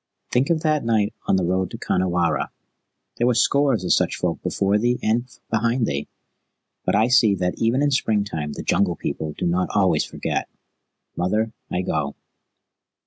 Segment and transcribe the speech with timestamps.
[0.31, 2.49] "Think of that night on the road to Khanhiwara.
[3.17, 6.07] There were scores of such folk before thee and behind thee.
[6.83, 10.49] But I see that even in springtime the Jungle People do not always forget.
[11.15, 12.15] Mother, I go."